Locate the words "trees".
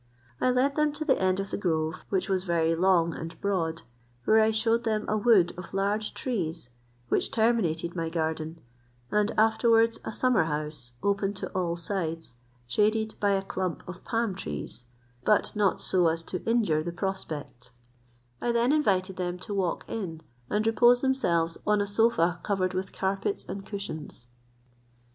6.15-6.71, 14.33-14.85